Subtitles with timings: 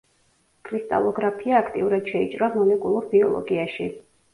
[0.69, 3.93] კრისტალოგრაფია აქტიურად შეიჭრა მოლეკულურ ბიოლოგიაში.